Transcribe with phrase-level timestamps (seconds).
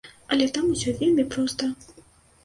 [0.35, 1.69] Але там усё вельмі проста.